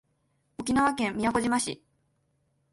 [0.57, 1.83] 沖縄県宮古島市